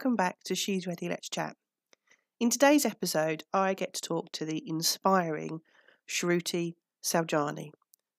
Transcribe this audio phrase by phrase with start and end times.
[0.00, 1.56] welcome back to She's Ready, Let's Chat.
[2.40, 5.60] In today's episode, I get to talk to the inspiring
[6.08, 7.72] Shruti Saujani,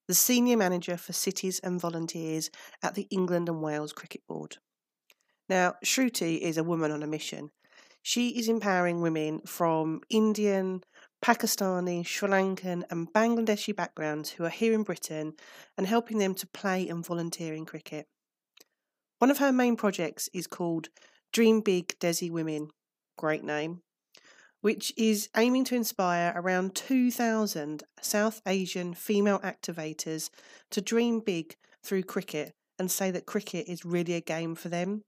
[0.08, 2.52] the Senior Manager for Cities and Volunteers
[2.84, 4.58] at the England and Wales Cricket Board.
[5.50, 7.50] Now, Shruti is a woman on a mission.
[8.04, 10.84] She is empowering women from Indian,
[11.26, 15.34] Pakistani, Sri Lankan, and Bangladeshi backgrounds who are here in Britain
[15.80, 18.06] and helping them to play and volunteer in cricket.
[19.18, 20.90] One of her main projects is called
[21.32, 22.70] Dream Big Desi Women,
[23.18, 23.82] great name,
[24.60, 30.30] which is aiming to inspire around 2,000 South Asian female activators
[30.72, 35.04] to dream big through cricket and say that cricket is really a game for them.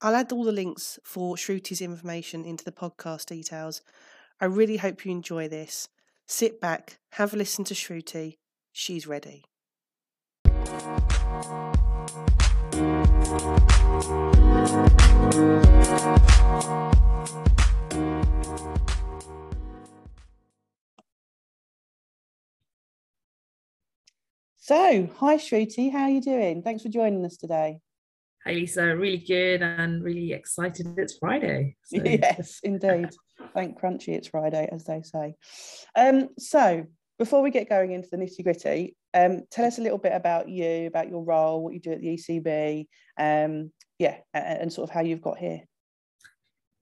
[0.00, 3.82] I'll add all the links for Shruti's information into the podcast details.
[4.40, 5.88] I really hope you enjoy this.
[6.28, 8.36] Sit back, have a listen to Shruti.
[8.72, 9.44] She's ready.
[12.76, 12.82] So,
[25.16, 26.60] hi Shruti, how are you doing?
[26.60, 27.78] Thanks for joining us today.
[28.44, 31.76] Hi Lisa, really good and really excited it's Friday.
[31.84, 31.96] So.
[32.04, 33.08] Yes, indeed.
[33.54, 35.34] Thank Crunchie, it's Friday, as they say.
[35.96, 36.84] Um, so,
[37.18, 40.48] before we get going into the nitty gritty, um, tell us a little bit about
[40.48, 42.86] you, about your role, what you do at the ECB,
[43.18, 45.62] um, yeah, and, and sort of how you've got here.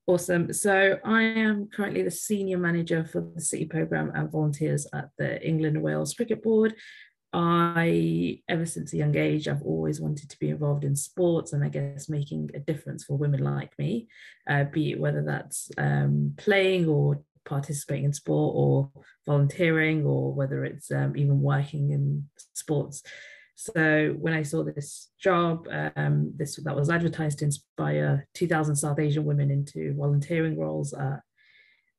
[0.06, 0.52] Awesome.
[0.52, 5.42] So I am currently the senior manager for the city program and volunteers at the
[5.46, 6.74] England and Wales Cricket Board.
[7.32, 11.64] I, ever since a young age, I've always wanted to be involved in sports and
[11.64, 14.08] I guess making a difference for women like me,
[14.48, 18.90] uh, be it whether that's um, playing or participating in sport or
[19.26, 23.02] volunteering or whether it's um, even working in sports.
[23.56, 28.98] So when I saw this job, um, this that was advertised to inspire 2,000 South
[28.98, 31.20] Asian women into volunteering roles at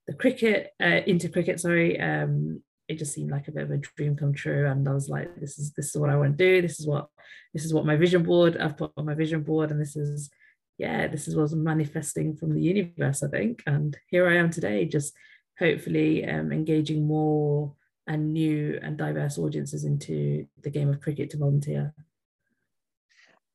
[0.08, 3.78] the cricket, uh, into cricket, sorry, um, it just seemed like a bit of a
[3.78, 4.68] dream come true.
[4.68, 6.62] And I was like, this is this is what I want to do.
[6.62, 7.08] This is what
[7.54, 10.30] this is what my vision board I've put on my vision board, and this is
[10.78, 13.64] yeah, this is what's manifesting from the universe, I think.
[13.66, 15.14] And here I am today, just
[15.58, 17.74] hopefully um, engaging more
[18.08, 21.94] and new and diverse audiences into the game of cricket to volunteer.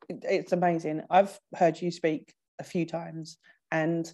[0.08, 1.02] It's amazing.
[1.08, 3.38] I've heard you speak a few times,
[3.70, 4.12] and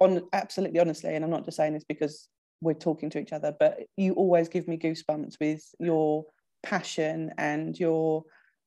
[0.00, 2.28] on absolutely honestly, and I'm not just saying this because
[2.62, 6.24] we're talking to each other, but you always give me goosebumps with your
[6.62, 8.24] passion and your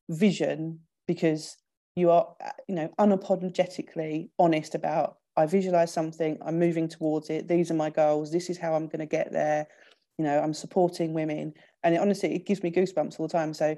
[0.10, 1.56] vision because
[1.96, 2.36] you are,
[2.68, 7.48] you know, unapologetically honest about I visualize something, I'm moving towards it.
[7.48, 8.32] These are my goals.
[8.32, 9.68] This is how I'm going to get there.
[10.18, 11.54] You know, I'm supporting women.
[11.84, 13.54] And it, honestly, it gives me goosebumps all the time.
[13.54, 13.76] So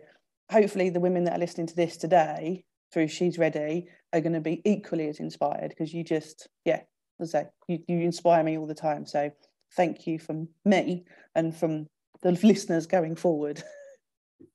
[0.51, 2.63] hopefully, the women that are listening to this today
[2.93, 6.81] through She's Ready are going to be equally as inspired because you just, yeah,
[7.19, 9.05] as I say, you, you inspire me all the time.
[9.07, 9.31] So
[9.75, 11.87] thank you from me and from
[12.21, 13.63] the listeners going forward.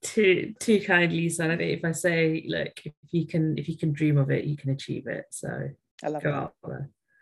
[0.02, 4.16] too too kindly son if i say look if you can if you can dream
[4.16, 5.68] of it you can achieve it so
[6.02, 6.52] I love that.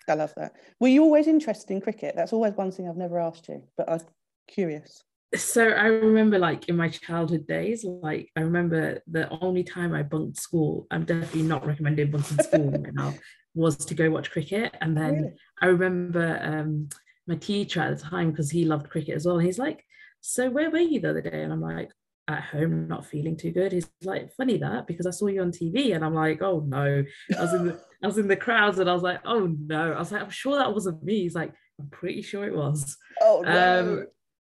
[0.08, 0.54] I love that.
[0.80, 2.14] Were you always interested in cricket?
[2.16, 4.00] That's always one thing I've never asked you, but I'm
[4.48, 5.04] curious.
[5.36, 10.02] So I remember like in my childhood days, like I remember the only time I
[10.02, 13.14] bunked school, I'm definitely not recommending bunking school right now,
[13.54, 14.76] was to go watch cricket.
[14.80, 15.32] And then really?
[15.60, 16.88] I remember um,
[17.28, 19.84] my teacher at the time, because he loved cricket as well, he's like,
[20.20, 21.42] so where were you the other day?
[21.42, 21.91] And I'm like,
[22.30, 23.72] at home not feeling too good.
[23.72, 27.04] He's like, funny that because I saw you on TV, and I'm like, oh no.
[27.36, 29.92] I was in the I was in the crowds, and I was like, oh no.
[29.92, 31.22] I was like, I'm sure that wasn't me.
[31.22, 32.96] He's like, I'm pretty sure it was.
[33.20, 33.80] Oh no.
[33.80, 34.06] Um,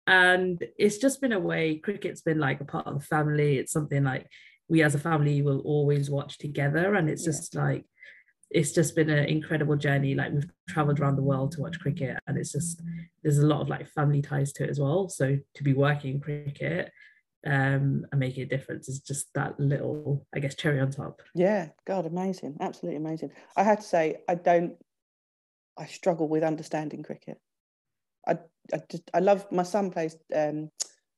[0.06, 1.76] and it's just been a way.
[1.76, 3.58] Cricket's been like a part of the family.
[3.58, 4.26] It's something like
[4.68, 7.32] we as a family will always watch together, and it's yeah.
[7.32, 7.84] just like
[8.50, 10.14] it's just been an incredible journey.
[10.14, 12.82] Like we've traveled around the world to watch cricket, and it's just
[13.22, 15.08] there's a lot of like family ties to it as well.
[15.08, 16.92] So to be working cricket
[17.46, 21.20] um, and making a difference is just that little, I guess, cherry on top.
[21.34, 23.30] Yeah, God, amazing, absolutely amazing.
[23.56, 24.76] I had to say, I don't,
[25.76, 27.38] I struggle with understanding cricket.
[28.26, 28.38] I,
[28.72, 30.70] I just, I love my son plays um,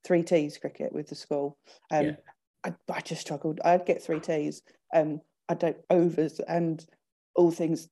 [0.05, 1.59] three T's cricket with the school.
[1.91, 2.17] Um, yeah.
[2.65, 3.61] I, I just struggled.
[3.65, 4.63] I'd get three T's.
[4.95, 6.85] Um, I don't overs and
[7.37, 7.89] all things.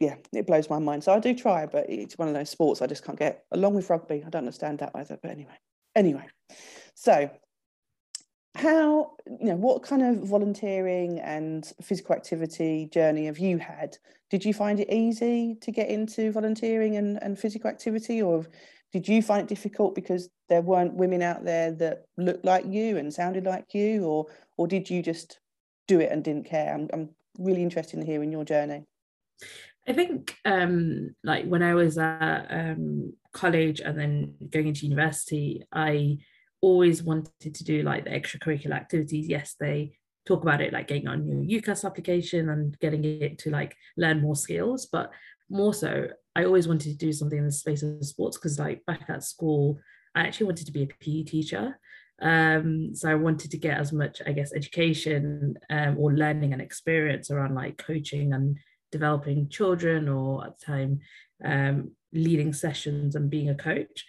[0.00, 1.04] Yeah, it blows my mind.
[1.04, 3.44] So I do try, but it's one of those sports I just can't get.
[3.52, 5.18] Along with rugby, I don't understand that either.
[5.20, 5.58] But anyway,
[5.94, 6.26] anyway.
[6.94, 7.30] So
[8.54, 13.96] how you know what kind of volunteering and physical activity journey have you had?
[14.30, 18.46] Did you find it easy to get into volunteering and, and physical activity or
[18.92, 22.96] did you find it difficult because there weren't women out there that looked like you
[22.96, 25.38] and sounded like you or or did you just
[25.86, 26.74] do it and didn't care?
[26.74, 28.84] I'm, I'm really interested in hearing your journey.
[29.86, 35.64] I think um, like when I was at um, college and then going into university,
[35.72, 36.18] I
[36.60, 39.28] always wanted to do like the extracurricular activities.
[39.28, 43.50] Yes, they talk about it like getting on your UCAS application and getting it to
[43.50, 45.10] like learn more skills, but
[45.50, 48.84] more so, I always wanted to do something in the space of sports because like
[48.86, 49.78] back at school,
[50.14, 51.78] I actually wanted to be a PE teacher.
[52.20, 56.60] Um, so I wanted to get as much, I guess, education um, or learning and
[56.60, 58.58] experience around like coaching and
[58.92, 61.00] developing children or at the time
[61.44, 64.04] um, leading sessions and being a coach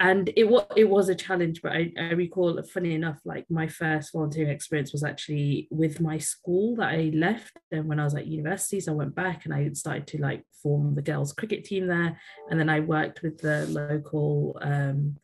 [0.00, 3.66] and it was it was a challenge but I, I recall funny enough like my
[3.66, 8.14] first volunteering experience was actually with my school that i left and when i was
[8.14, 11.64] at university so i went back and i started to like form the girls cricket
[11.64, 12.18] team there.
[12.50, 15.16] And then i worked with the local um,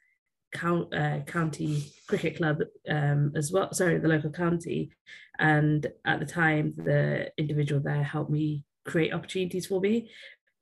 [0.53, 4.91] count, uh, county cricket club um, as well sorry the local county.
[5.39, 10.11] And at the time the individual there helped me create opportunities for me.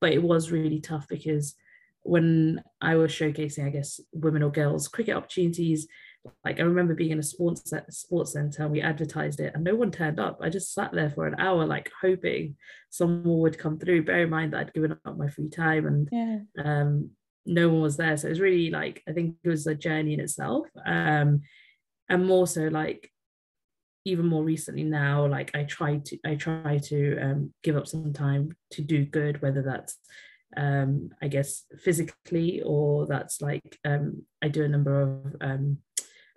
[0.00, 1.54] But it was really tough because
[2.02, 5.86] when I was showcasing, I guess, women or girls cricket opportunities,
[6.44, 9.74] like I remember being in a sports sports center and we advertised it and no
[9.74, 10.38] one turned up.
[10.40, 12.56] I just sat there for an hour, like hoping
[12.90, 14.04] someone would come through.
[14.04, 16.38] Bear in mind that I'd given up my free time and yeah.
[16.64, 17.10] um,
[17.44, 18.16] no one was there.
[18.16, 20.68] So it was really like I think it was a journey in itself.
[20.84, 21.42] Um,
[22.08, 23.10] and more so like
[24.04, 28.12] even more recently now, like I try to I try to um, give up some
[28.12, 29.98] time to do good, whether that's
[30.56, 35.78] um, I guess physically, or that's like um, I do a number of, um,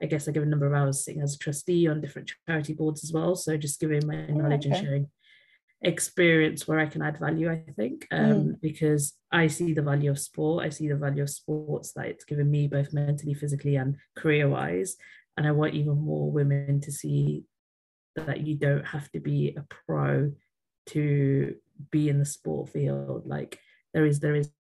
[0.02, 2.74] I guess I give a number of hours sitting as a trustee on different charity
[2.74, 3.36] boards as well.
[3.36, 4.76] So just giving my oh, knowledge okay.
[4.76, 5.08] and sharing
[5.82, 8.62] experience where I can add value, I think, um, mm.
[8.62, 10.66] because I see the value of sport.
[10.66, 14.50] I see the value of sports that it's given me both mentally, physically, and career
[14.50, 14.96] wise.
[15.38, 17.44] And I want even more women to see
[18.16, 20.32] that you don't have to be a pro
[20.88, 21.56] to
[21.92, 23.24] be in the sport field.
[23.26, 23.60] Like
[23.96, 24.52] there is there is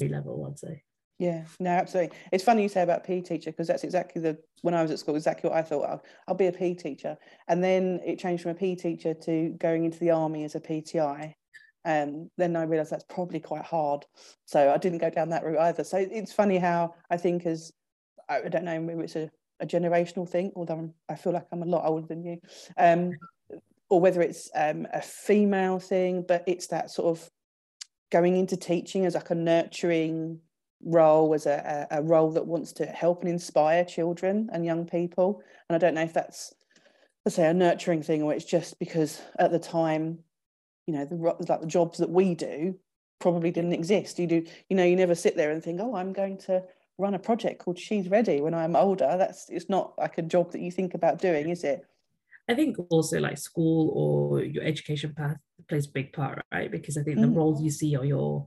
[0.00, 0.82] level i'd say.
[1.18, 2.16] Yeah no absolutely.
[2.30, 5.00] It's funny you say about PE teacher because that's exactly the when I was at
[5.00, 7.18] school exactly what I thought I'll, I'll be a PE teacher
[7.48, 10.60] and then it changed from a PE teacher to going into the army as a
[10.60, 11.34] PTI
[11.84, 14.04] and um, then I realized that's probably quite hard.
[14.44, 15.84] So I didn't go down that route either.
[15.84, 17.72] So it's funny how I think as
[18.28, 21.66] I don't know maybe it's a, a generational thing although I feel like I'm a
[21.66, 22.38] lot older than you.
[22.76, 23.12] Um,
[23.90, 27.28] or whether it's um, a female thing but it's that sort of
[28.10, 30.40] going into teaching as like a nurturing
[30.84, 35.42] role as a, a, role that wants to help and inspire children and young people.
[35.68, 36.54] And i don't know if that's
[37.24, 40.20] let's say a nurturing thing or it's just because at the time
[40.86, 42.74] you know the like the jobs that we do
[43.20, 44.18] probably didn't exist.
[44.18, 46.62] You do you know you never sit there and think oh i'm going to
[46.96, 49.16] run a project called she's ready when i'm older.
[49.18, 51.84] That's it's not like a job that you think about doing is it?
[52.48, 55.36] I think also like school or your education path
[55.68, 56.70] plays a big part, right?
[56.70, 57.22] Because I think mm.
[57.22, 58.46] the roles you see are your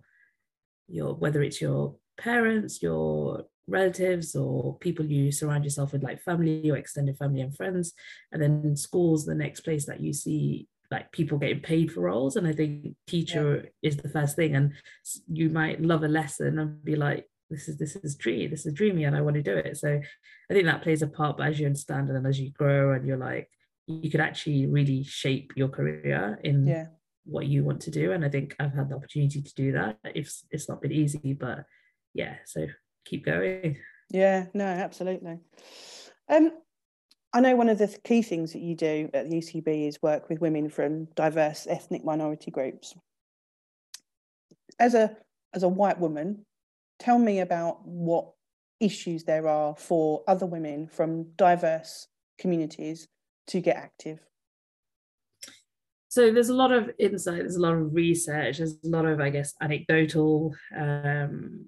[0.87, 6.69] your whether it's your parents, your relatives, or people you surround yourself with, like family
[6.69, 7.93] or extended family and friends,
[8.31, 12.35] and then schools the next place that you see like people getting paid for roles
[12.35, 13.89] and i think teacher yeah.
[13.89, 14.73] is the first thing and
[15.27, 18.73] you might love a lesson and be like this is this is dreamy this is
[18.73, 19.99] dreamy and i want to do it so
[20.49, 23.07] i think that plays a part but as you understand and as you grow and
[23.07, 23.49] you're like
[23.87, 26.85] you could actually really shape your career in yeah.
[27.25, 29.97] What you want to do and i think i've had the opportunity to do that
[30.03, 31.65] it's it's not been easy but
[32.13, 32.65] yeah so
[33.05, 33.77] keep going
[34.09, 35.39] yeah no absolutely
[36.29, 36.51] um
[37.33, 40.29] I know one of the key things that you do at the ECB is work
[40.29, 42.93] with women from diverse ethnic minority groups.
[44.79, 45.15] As a
[45.53, 46.45] as a white woman,
[46.99, 48.31] tell me about what
[48.79, 53.07] issues there are for other women from diverse communities
[53.47, 54.19] to get active?
[56.11, 59.21] So there's a lot of insight, there's a lot of research, there's a lot of,
[59.21, 61.67] I guess, anecdotal um,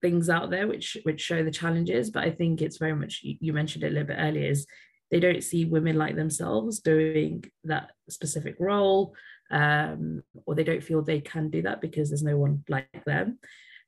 [0.00, 2.08] things out there which which show the challenges.
[2.08, 4.68] But I think it's very much you mentioned it a little bit earlier is
[5.10, 9.16] they don't see women like themselves doing that specific role,
[9.50, 13.40] um, or they don't feel they can do that because there's no one like them.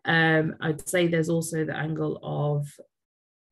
[0.05, 2.67] Um, I'd say there's also the angle of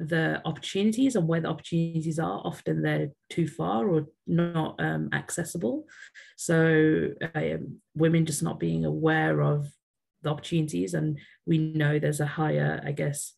[0.09, 5.85] the opportunities and where the opportunities are often they're too far or not um, accessible.
[6.37, 9.67] So um, women just not being aware of
[10.23, 13.35] the opportunities and we know there's a higher i guess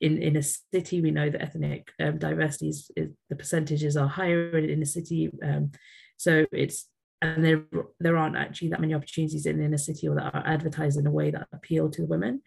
[0.00, 4.08] in in a city we know that ethnic um, diversity is, is, the percentages are
[4.08, 5.70] higher in, a city um,
[6.16, 6.86] so it's
[7.22, 7.64] and there
[7.98, 11.10] there aren't actually that many opportunities in inner city or that are advertised in a
[11.10, 12.40] way that appeal to women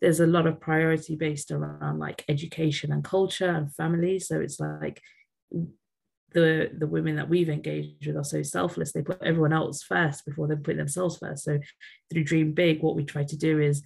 [0.00, 4.18] there's a lot of priority based around like education and culture and family.
[4.18, 5.00] So it's like
[6.32, 10.26] the the women that we've engaged with are so selfless they put everyone else first
[10.26, 11.44] before they put themselves first.
[11.44, 11.58] So
[12.10, 13.82] through dream big what we try to do is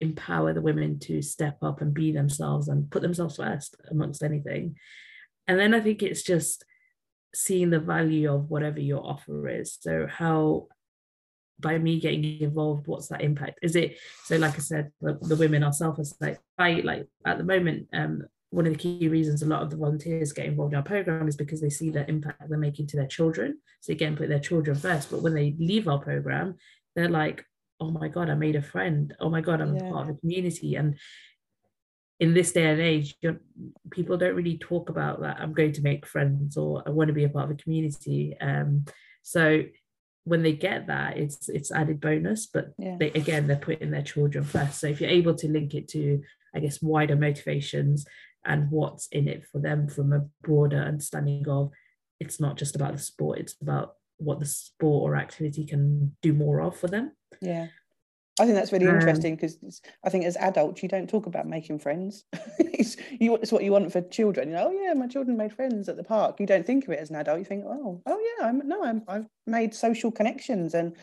[0.00, 4.76] empower the women to step up and be themselves and put themselves first amongst anything.
[5.46, 6.64] And then i think it's just
[7.34, 9.78] seeing the value of whatever your offer is.
[9.80, 10.68] So how
[11.60, 15.36] by me getting involved what's that impact is it so like i said the, the
[15.36, 19.46] women ourselves like i like at the moment um one of the key reasons a
[19.46, 22.48] lot of the volunteers get involved in our program is because they see the impact
[22.48, 23.58] they're making to their children.
[23.80, 25.10] So again, put their children first.
[25.10, 26.56] But when they leave our program,
[26.96, 27.44] they're like,
[27.78, 29.14] oh my God, I made a friend.
[29.20, 29.90] Oh my God, I'm yeah.
[29.90, 30.76] part of a community.
[30.76, 30.98] And
[32.20, 33.16] in this day and age,
[33.90, 35.38] people don't really talk about that.
[35.40, 38.34] I'm going to make friends or I want to be a part of a community.
[38.40, 38.86] Um,
[39.22, 39.62] so
[40.28, 42.46] when they get that, it's it's added bonus.
[42.46, 42.96] But yeah.
[42.98, 44.80] they, again, they're putting their children first.
[44.80, 46.22] So if you're able to link it to,
[46.54, 48.06] I guess, wider motivations
[48.44, 51.72] and what's in it for them from a broader understanding of
[52.20, 56.32] it's not just about the sport, it's about what the sport or activity can do
[56.32, 57.12] more of for them.
[57.40, 57.68] Yeah.
[58.40, 61.46] I think that's really um, interesting because I think as adults you don't talk about
[61.46, 62.24] making friends.
[62.58, 64.48] it's, you, it's what you want for children.
[64.48, 66.38] You know, oh yeah, my children made friends at the park.
[66.40, 67.38] You don't think of it as an adult.
[67.38, 70.94] You think, oh, oh yeah, I'm no, I'm, I've made social connections, and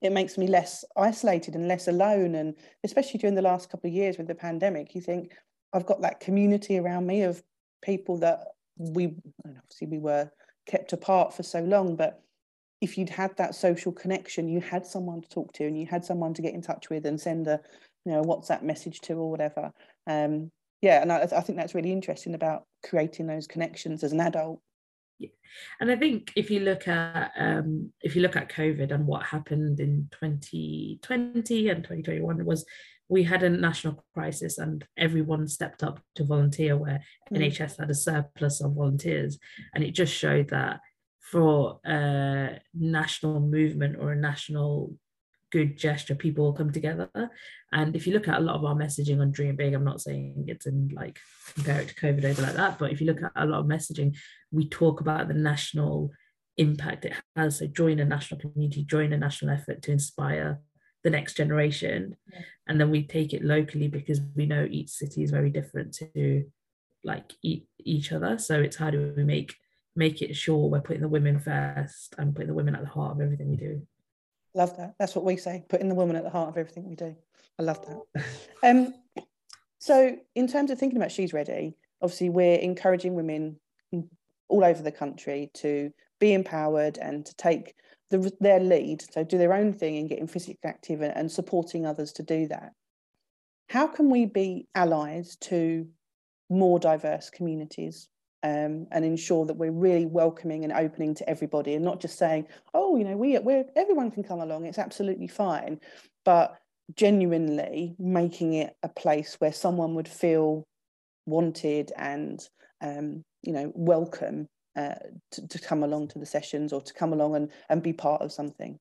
[0.00, 2.34] it makes me less isolated and less alone.
[2.34, 5.34] And especially during the last couple of years with the pandemic, you think,
[5.72, 7.42] I've got that community around me of
[7.82, 9.14] people that we
[9.46, 10.30] obviously we were
[10.66, 12.22] kept apart for so long, but
[12.82, 16.04] if you'd had that social connection, you had someone to talk to and you had
[16.04, 17.60] someone to get in touch with and send a
[18.04, 19.72] you know WhatsApp message to or whatever.
[20.08, 20.50] Um,
[20.82, 24.60] yeah, and I, I think that's really interesting about creating those connections as an adult.
[25.20, 25.28] Yeah.
[25.80, 29.22] And I think if you look at um, if you look at COVID and what
[29.22, 32.66] happened in 2020 and 2021 was
[33.08, 37.00] we had a national crisis and everyone stepped up to volunteer where
[37.32, 37.38] mm.
[37.38, 39.38] NHS had a surplus of volunteers.
[39.74, 40.80] And it just showed that
[41.32, 44.94] for a national movement or a national
[45.50, 47.08] good gesture, people will come together.
[47.72, 50.02] And if you look at a lot of our messaging on Dream Big, I'm not
[50.02, 51.18] saying it's in like
[51.54, 53.66] compare it to COVID over like that, but if you look at a lot of
[53.66, 54.14] messaging,
[54.50, 56.10] we talk about the national
[56.58, 57.58] impact it has.
[57.58, 60.60] So join a national community, join a national effort to inspire
[61.02, 62.42] the next generation yeah.
[62.68, 66.44] and then we take it locally because we know each city is very different to
[67.02, 69.56] like e- each other so it's how do we make
[69.94, 73.16] make it sure we're putting the women first and putting the women at the heart
[73.16, 73.82] of everything we do.
[74.54, 74.94] Love that.
[74.98, 77.14] That's what we say putting the woman at the heart of everything we do.
[77.58, 78.24] I love that.
[78.62, 78.94] Um
[79.78, 83.56] so in terms of thinking about she's ready obviously we're encouraging women
[84.48, 87.74] all over the country to be empowered and to take
[88.10, 91.86] the, their lead, so do their own thing and getting physically active and, and supporting
[91.86, 92.72] others to do that.
[93.68, 95.88] How can we be allies to
[96.50, 98.08] more diverse communities
[98.42, 102.46] um, and ensure that we're really welcoming and opening to everybody and not just saying,
[102.74, 105.80] oh, you know, we we're everyone can come along, it's absolutely fine,
[106.24, 106.58] but
[106.94, 110.66] genuinely making it a place where someone would feel
[111.26, 112.48] wanted and
[112.80, 114.94] um, you know welcome uh,
[115.30, 118.22] to, to come along to the sessions or to come along and, and be part
[118.22, 118.78] of something?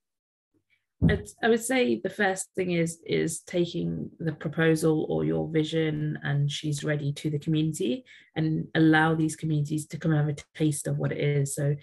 [1.10, 6.50] I would say the first thing is is taking the proposal or your vision and
[6.50, 8.06] she's ready to the community
[8.36, 11.56] and allow these communities to come and have a taste of what it is.
[11.56, 11.76] So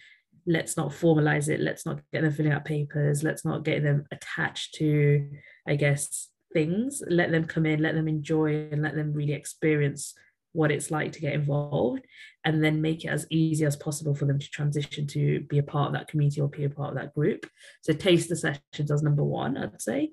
[0.46, 1.60] let's not formalize it.
[1.60, 3.24] Let's not get them filling out papers.
[3.24, 5.28] Let's not get them attached to,
[5.66, 7.02] I guess, things.
[7.08, 10.14] Let them come in, let them enjoy and let them really experience
[10.52, 12.02] what it's like to get involved
[12.44, 15.62] and then make it as easy as possible for them to transition to be a
[15.62, 17.46] part of that community or be a part of that group.
[17.82, 20.12] So taste the sessions as number one i'd say.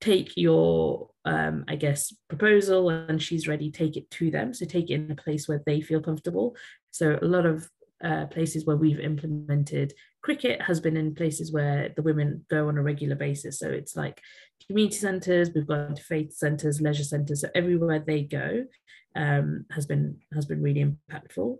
[0.00, 4.54] Take your um, i guess proposal and she's ready take it to them.
[4.54, 6.56] So take it in a place where they feel comfortable.
[6.90, 7.68] So a lot of
[8.02, 12.78] uh, places where we've implemented cricket has been in places where the women go on
[12.78, 13.58] a regular basis.
[13.58, 14.20] So it's like
[14.66, 17.42] community centres we've gone to faith centres leisure centres.
[17.42, 18.64] So everywhere they go
[19.14, 21.56] um, has been has been really impactful.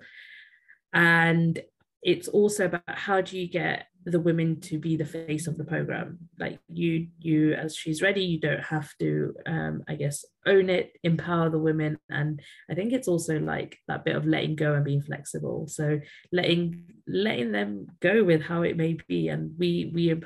[0.92, 1.60] And
[2.02, 5.64] it's also about how do you get the women to be the face of the
[5.64, 6.18] program?
[6.38, 10.92] Like you you as she's ready you don't have to um, i guess own it
[11.02, 11.98] empower the women.
[12.10, 15.66] And i think it's also like that bit of letting go and being flexible.
[15.68, 16.00] So
[16.32, 19.28] letting letting them go with how it may be.
[19.28, 20.20] And we we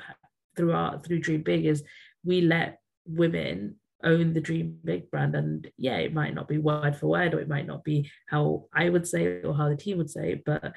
[0.55, 1.83] through our through dream big is
[2.25, 6.95] we let women own the dream big brand and yeah it might not be word
[6.95, 9.75] for word or it might not be how i would say it or how the
[9.75, 10.73] team would say it but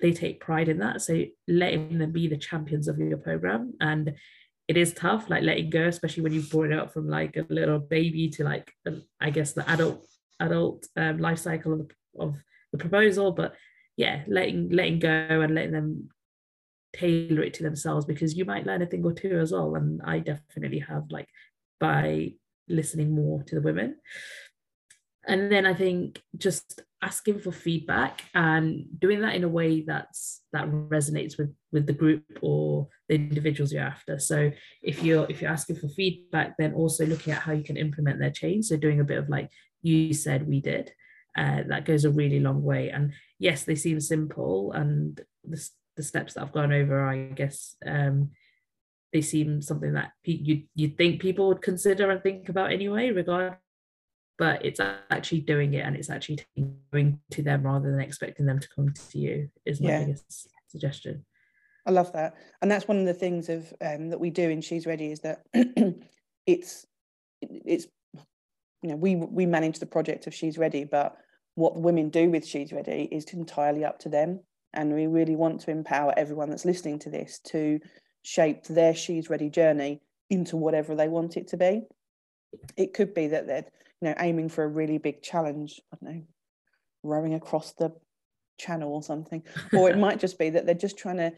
[0.00, 1.02] they take pride in that.
[1.02, 4.14] So letting them be the champions of your program and
[4.68, 7.46] it is tough like letting go especially when you've brought it up from like a
[7.48, 8.72] little baby to like
[9.20, 10.04] i guess the adult
[10.40, 12.36] adult um, life cycle of, of
[12.72, 13.32] the proposal.
[13.32, 13.54] But
[13.96, 16.08] yeah letting letting go and letting them
[16.94, 19.76] tailor it to themselves because you might learn a thing or two as well.
[19.76, 21.28] And i definitely have like
[21.78, 22.32] by
[22.68, 23.96] listening more to the women.
[25.28, 30.42] And then i think just asking for feedback and doing that in a way that's
[30.52, 34.18] that resonates with with the group or the individuals you're after.
[34.18, 34.50] So
[34.82, 38.18] if you're if you're asking for feedback then also looking at how you can implement
[38.18, 38.66] their change.
[38.66, 39.50] So doing a bit of like
[39.82, 40.92] you said we did
[41.36, 42.90] uh, that goes a really long way.
[42.90, 47.76] And yes they seem simple and the, the steps that i've gone over i guess
[47.86, 48.30] um,
[49.16, 53.58] they seem something that you you'd think people would consider and think about anyway regardless
[54.38, 54.80] but it's
[55.10, 56.38] actually doing it and it's actually
[56.92, 60.00] going to them rather than expecting them to come to you is my yeah.
[60.00, 61.24] biggest suggestion.
[61.86, 62.34] I love that.
[62.60, 65.20] And that's one of the things of um, that we do in she's ready is
[65.20, 65.40] that
[66.46, 66.86] it's
[67.40, 67.86] it's
[68.82, 71.16] you know we we manage the project of she's ready but
[71.54, 74.40] what the women do with she's ready is entirely up to them.
[74.74, 77.80] And we really want to empower everyone that's listening to this to
[78.26, 81.82] shape their she's ready journey into whatever they want it to be.
[82.76, 83.66] It could be that they're
[84.00, 86.22] you know aiming for a really big challenge i don't know
[87.04, 87.92] rowing across the
[88.58, 89.44] channel or something.
[89.72, 91.32] Or it might just be that they're just trying to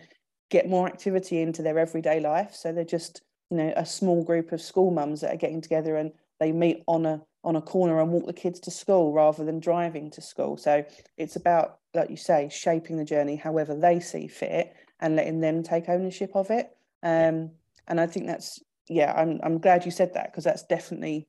[0.51, 2.55] get more activity into their everyday life.
[2.55, 5.97] So they're just you know a small group of school mums that are getting together
[5.97, 9.45] and they meet on a on a corner and walk the kids to school rather
[9.45, 10.57] than driving to school.
[10.57, 10.85] So
[11.19, 15.63] it's about like you say shaping the journey however they see fit and letting them
[15.63, 16.71] take ownership of it
[17.03, 17.51] um,
[17.87, 21.29] and i think that's yeah i'm, I'm glad you said that because that's definitely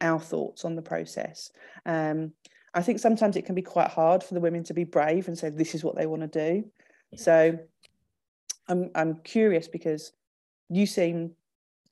[0.00, 1.50] our thoughts on the process.
[1.86, 2.32] Um,
[2.74, 5.38] I think sometimes it can be quite hard for the women to be brave and
[5.38, 6.70] say this is what they want to do.
[7.16, 7.58] So
[8.68, 10.12] I'm I'm curious because
[10.68, 11.32] you seem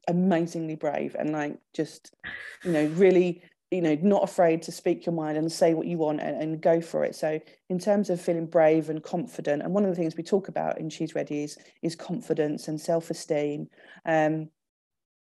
[0.09, 2.14] amazingly brave and like just
[2.62, 5.99] you know really you know not afraid to speak your mind and say what you
[5.99, 7.14] want and, and go for it.
[7.14, 10.48] So in terms of feeling brave and confident and one of the things we talk
[10.48, 13.68] about in she's ready is is confidence and self-esteem.
[14.05, 14.50] Um,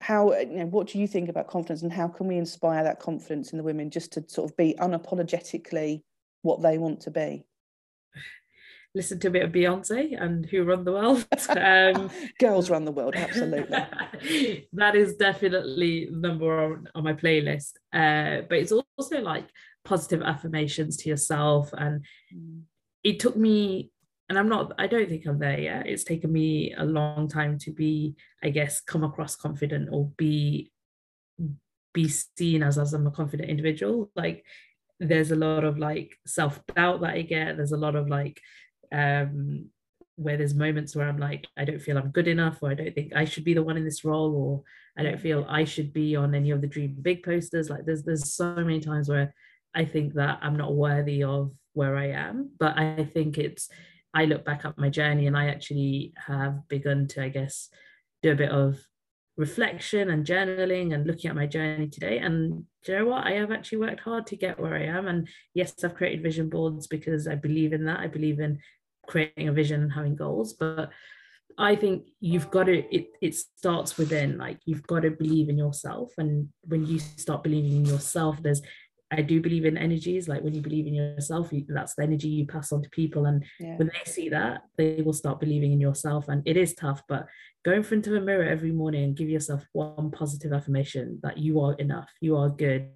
[0.02, 3.00] how you know what do you think about confidence and how can we inspire that
[3.00, 6.02] confidence in the women just to sort of be unapologetically
[6.42, 7.46] what they want to be
[8.96, 12.92] listen to a bit of beyonce and who run the world um, girls run the
[12.92, 19.48] world absolutely that is definitely number one on my playlist uh, but it's also like
[19.84, 22.62] positive affirmations to yourself and mm.
[23.04, 23.92] it took me
[24.30, 25.86] and I'm not, I don't think I'm there yet.
[25.86, 30.72] It's taken me a long time to be, I guess, come across confident or be
[31.94, 34.12] be seen as as I'm a confident individual.
[34.16, 34.46] Like
[35.00, 37.58] there's a lot of like self-doubt that I get.
[37.58, 38.42] There's a lot of like
[38.94, 39.70] um
[40.16, 42.94] where there's moments where I'm like, I don't feel I'm good enough, or I don't
[42.94, 44.64] think I should be the one in this role, or
[44.98, 47.70] I don't feel I should be on any of the dream big posters.
[47.70, 49.34] Like there's there's so many times where
[49.74, 52.52] I think that I'm not worthy of where I am.
[52.60, 53.70] But I think it's
[54.14, 57.70] I look back at my journey and I actually have begun to, I guess,
[58.22, 58.80] do a bit of
[59.36, 62.20] reflection and journaling and looking at my journey today.
[62.20, 63.26] And you know what?
[63.26, 65.08] I have actually worked hard to get where I am.
[65.08, 68.00] And yes, I've created vision boards because I believe in that.
[68.00, 68.60] I believe in
[69.08, 70.54] creating a vision and having goals.
[70.54, 70.90] But
[71.58, 75.58] I think you've got to, it, it starts within, like you've got to believe in
[75.58, 76.12] yourself.
[76.18, 78.62] And when you start believing in yourself, there's
[79.18, 80.28] I do believe in energies.
[80.28, 83.26] Like when you believe in yourself, you, that's the energy you pass on to people.
[83.26, 83.78] And yeah.
[83.78, 86.28] when they see that, they will start believing in yourself.
[86.30, 87.28] And it is tough, but
[87.64, 91.38] go in front of a mirror every morning and give yourself one positive affirmation that
[91.38, 92.90] you are enough, you are good.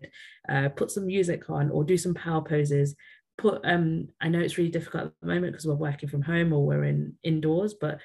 [0.49, 2.95] Uh, put some music on or do some power poses.
[3.37, 6.53] Put um, I know it's really difficult at the moment because we're working from home
[6.53, 7.99] or we're in indoors, but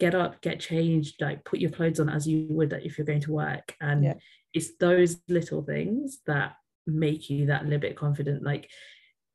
[0.00, 3.20] get up, get changed, like put your clothes on as you would if you're going
[3.20, 3.74] to work.
[3.80, 4.14] And yeah.
[4.52, 6.54] it's those little things that
[6.86, 8.70] make you that little bit confident like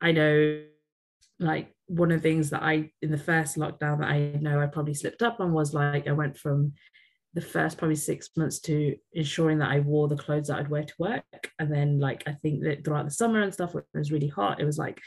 [0.02, 0.62] i know
[1.40, 4.68] like one of the things that i in the first lockdown that i know i
[4.68, 6.74] probably slipped up on was like i went from
[7.34, 10.84] the first probably six months to ensuring that i wore the clothes that i'd wear
[10.84, 13.98] to work and then like i think that throughout the summer and stuff when it
[13.98, 15.00] was really hot it was like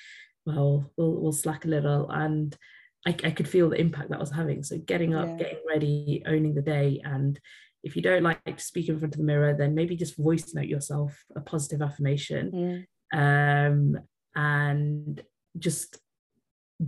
[0.47, 2.57] well we'll, we'll slack a little and
[3.05, 5.37] I, I could feel the impact that was having so getting up yeah.
[5.37, 7.39] getting ready owning the day and
[7.83, 10.55] if you don't like to speak in front of the mirror, then maybe just voice
[10.55, 13.69] note yourself a positive affirmation mm.
[13.69, 13.99] um,
[14.35, 15.23] and
[15.59, 15.99] just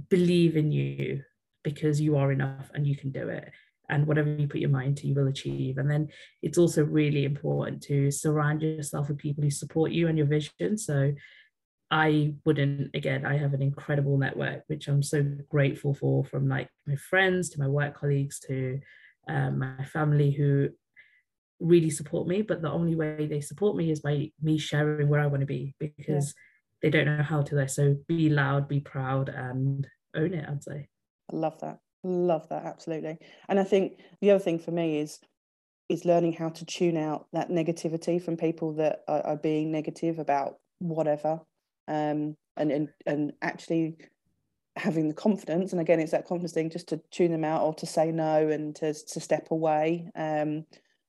[0.09, 1.23] believe in you
[1.62, 3.51] because you are enough and you can do it.
[3.88, 5.79] And whatever you put your mind to, you will achieve.
[5.79, 6.09] And then
[6.42, 10.79] it's also really important to surround yourself with people who support you and your vision.
[10.79, 11.12] So
[11.90, 16.68] I wouldn't, again, I have an incredible network, which I'm so grateful for from like
[16.87, 18.81] my friends to my work colleagues to
[19.29, 20.70] um, my family who
[21.61, 25.20] really support me but the only way they support me is by me sharing where
[25.20, 26.42] i want to be because yeah.
[26.83, 30.62] they don't know how to there so be loud be proud and own it, I'd
[30.62, 30.88] say.
[31.33, 31.79] I love that.
[32.05, 33.19] Love that, absolutely.
[33.49, 35.21] And I think the other thing for me is
[35.88, 40.19] is learning how to tune out that negativity from people that are, are being negative
[40.19, 41.40] about whatever.
[41.88, 43.97] Um, and, and and actually
[44.77, 47.75] having the confidence and again it's that confidence thing just to tune them out or
[47.75, 50.64] to say no and to, to step away um,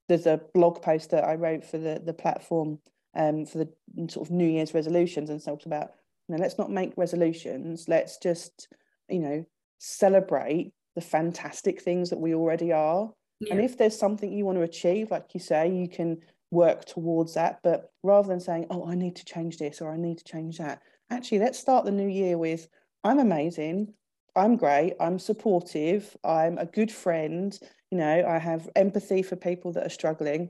[0.07, 2.79] there's a blog post that I wrote for the the platform
[3.15, 3.69] um, for the
[4.09, 5.91] sort of New Year's resolutions and talks about
[6.27, 8.67] you know let's not make resolutions let's just
[9.09, 9.45] you know
[9.79, 13.11] celebrate the fantastic things that we already are.
[13.41, 13.53] Yeah.
[13.53, 16.19] and if there's something you want to achieve like you say you can
[16.51, 17.59] work towards that.
[17.63, 20.57] But rather than saying oh I need to change this or I need to change
[20.57, 22.67] that actually let's start the new year with
[23.03, 23.93] I'm amazing.
[24.35, 24.95] I'm great.
[24.99, 26.15] I'm supportive.
[26.23, 27.57] I'm a good friend.
[27.91, 30.49] You know I have empathy for people that are struggling.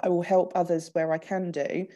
[0.00, 1.86] I will help others where I can do.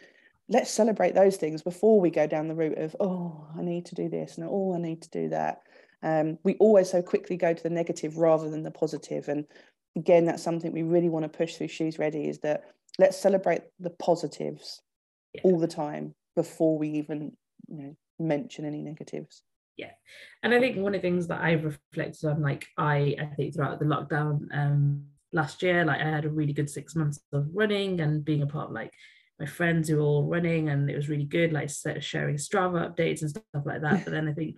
[0.49, 3.95] Let's celebrate those things before we go down the route of oh I need to
[3.95, 5.59] do this and oh I need to do that
[6.03, 9.27] um, we always so quickly go to the negative rather than the positive.
[9.27, 9.45] And
[9.97, 13.63] again that's something we really want to push through She's Ready is that let's celebrate
[13.79, 14.81] the positives
[15.33, 15.41] yeah.
[15.43, 17.33] all the time before we even
[17.67, 19.43] you know mention any negatives.
[19.75, 19.91] Yeah.
[20.41, 23.53] And i think one of the things that i've reflected on like i i think
[23.53, 27.47] throughout the lockdown um last year like i had a really good six months of
[27.53, 28.91] running and being a part of like
[29.39, 33.21] my friends who were all running and it was really good like sharing strava updates
[33.21, 34.03] and stuff like that.
[34.03, 34.57] But then i think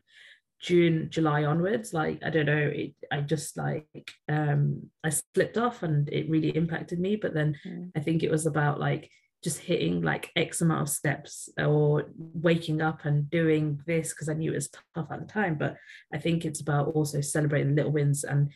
[0.59, 3.87] june july onwards like i don't know it i just like
[4.27, 7.89] um i slipped off and it really impacted me but then mm.
[7.95, 9.09] i think it was about like
[9.43, 14.33] just hitting like X amount of steps or waking up and doing this because I
[14.33, 15.55] knew it was tough at the time.
[15.55, 15.77] But
[16.13, 18.51] I think it's about also celebrating little wins and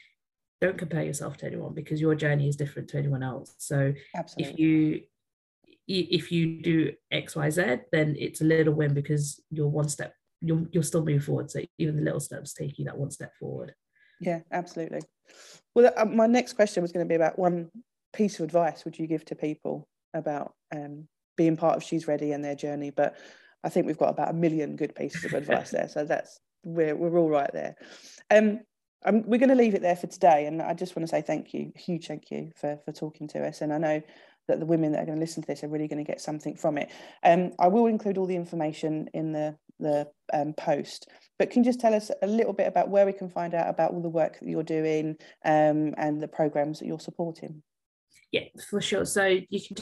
[0.60, 3.54] don't compare yourself to anyone because your journey is different to anyone else.
[3.60, 4.54] So Absolutely.
[4.54, 5.02] if you
[5.86, 10.14] if you do X, Y, Z, then it's a little win because you're one step,
[10.44, 11.50] you'll you'll still move forward.
[11.50, 13.74] So even the little steps take you that one step forward.
[14.20, 15.02] Yeah, absolutely.
[15.74, 17.70] Well, uh, my next question was going to be about one
[18.14, 22.32] piece of advice would you give to people about um, being part of She's Ready
[22.34, 22.92] and their journey.
[22.92, 23.18] But
[23.64, 25.88] I think we've got about a million good pieces of advice there.
[25.88, 27.76] So that's we're we're all right there.
[28.30, 28.60] Um,
[29.06, 31.22] I'm, we're going to leave it there for today, and I just want to say
[31.22, 33.62] thank you, huge thank you for for talking to us.
[33.62, 34.02] And I know
[34.48, 36.22] that the women that are going to listen to this are really going to get
[36.22, 36.90] something from it.
[37.24, 41.10] Um, I will include all the information in the the um, post.
[41.40, 43.70] But can you just tell us a little bit about where we can find out
[43.70, 47.64] about all the work that you're doing um, and the programs that you're supporting?
[48.32, 49.06] Yeah, for sure.
[49.06, 49.78] So you can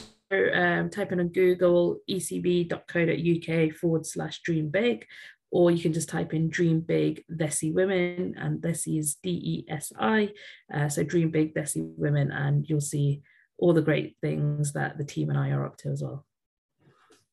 [0.54, 5.06] um, type in on Google ecb.co.uk forward slash dream big,
[5.50, 9.66] or you can just type in Dream Big Desi Women, and Desi is D E
[9.70, 10.30] S I.
[10.72, 13.22] Uh, so Dream Big Desi Women, and you'll see
[13.58, 16.26] all the great things that the team and I are up to as well.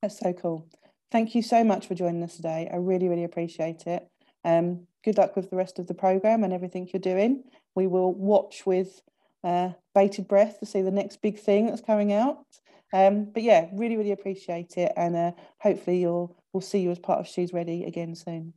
[0.01, 0.67] That's so cool.
[1.11, 2.69] Thank you so much for joining us today.
[2.71, 4.07] I really, really appreciate it.
[4.45, 7.43] Um, good luck with the rest of the programme and everything you're doing.
[7.75, 9.01] We will watch with
[9.43, 12.45] uh, bated breath to see the next big thing that's coming out.
[12.93, 16.97] Um, but yeah, really, really appreciate it, and uh, hopefully you'll we'll see you as
[16.97, 18.53] part of She's Ready again soon.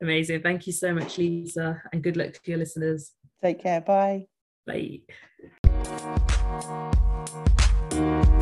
[0.00, 0.42] Amazing.
[0.42, 3.12] Thank you so much, Lisa, and good luck to your listeners.
[3.42, 3.82] Take care.
[3.82, 4.26] Bye.
[4.66, 5.00] Bye.